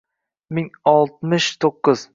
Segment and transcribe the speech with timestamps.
[0.59, 2.09] Ming oltmish to’qqiz